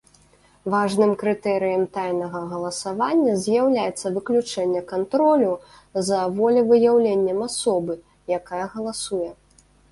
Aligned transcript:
Важным 0.75 1.11
крытэрыем 1.23 1.83
тайнага 1.97 2.39
галасавання 2.53 3.35
з'яўляецца 3.45 4.13
выключэнне 4.17 4.81
кантролю 4.91 5.53
за 6.11 6.19
волевыяўленнем 6.41 7.39
асобы, 7.49 7.93
якая 8.43 8.65
галасуе. 8.77 9.27